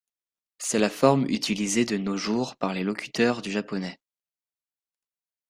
C'est 0.57 0.79
la 0.79 0.89
forme 0.89 1.27
utilisée 1.29 1.85
de 1.85 1.95
nos 1.95 2.17
jours 2.17 2.55
par 2.55 2.73
les 2.73 2.83
locuteurs 2.83 3.43
du 3.43 3.51
japonais. 3.51 3.99